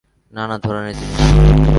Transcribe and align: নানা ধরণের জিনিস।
নানা 0.33 0.55
ধরণের 0.57 0.95
জিনিস। 0.95 1.61